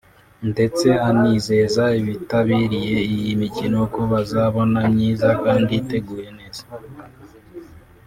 [0.51, 6.63] ndetse anizeza abitabiriye iyi mikino ko bazabona myiza kandi iteguye neza